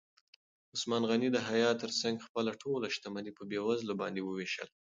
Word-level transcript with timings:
عثمان 0.75 1.01
غني 1.09 1.29
د 1.33 1.37
حیا 1.47 1.69
تر 1.81 1.91
څنګ 2.01 2.15
خپله 2.27 2.51
ټوله 2.61 2.87
شتمني 2.95 3.31
په 3.37 3.43
بېوزلو 3.49 3.93
باندې 4.01 4.21
ووېشله. 4.23 4.73